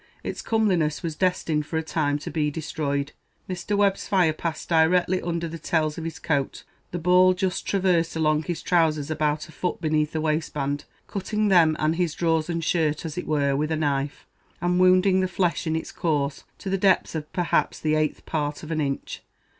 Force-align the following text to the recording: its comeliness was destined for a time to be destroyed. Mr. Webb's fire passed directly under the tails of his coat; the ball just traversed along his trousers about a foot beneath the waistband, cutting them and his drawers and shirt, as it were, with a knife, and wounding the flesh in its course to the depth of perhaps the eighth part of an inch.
its 0.23 0.41
comeliness 0.41 1.03
was 1.03 1.15
destined 1.15 1.63
for 1.63 1.77
a 1.77 1.83
time 1.83 2.17
to 2.17 2.31
be 2.31 2.49
destroyed. 2.49 3.11
Mr. 3.47 3.77
Webb's 3.77 4.07
fire 4.07 4.33
passed 4.33 4.67
directly 4.67 5.21
under 5.21 5.47
the 5.47 5.59
tails 5.59 5.95
of 5.95 6.05
his 6.05 6.17
coat; 6.17 6.63
the 6.89 6.97
ball 6.97 7.35
just 7.35 7.67
traversed 7.67 8.15
along 8.15 8.41
his 8.41 8.63
trousers 8.63 9.11
about 9.11 9.47
a 9.47 9.51
foot 9.51 9.79
beneath 9.79 10.11
the 10.11 10.19
waistband, 10.19 10.85
cutting 11.05 11.49
them 11.49 11.75
and 11.77 11.97
his 11.97 12.15
drawers 12.15 12.49
and 12.49 12.63
shirt, 12.63 13.05
as 13.05 13.15
it 13.15 13.27
were, 13.27 13.55
with 13.55 13.71
a 13.71 13.75
knife, 13.77 14.25
and 14.59 14.79
wounding 14.79 15.19
the 15.19 15.27
flesh 15.27 15.67
in 15.67 15.75
its 15.75 15.91
course 15.91 16.45
to 16.57 16.67
the 16.71 16.79
depth 16.79 17.13
of 17.13 17.31
perhaps 17.31 17.79
the 17.79 17.93
eighth 17.93 18.25
part 18.25 18.63
of 18.63 18.71
an 18.71 18.81
inch. 18.81 19.21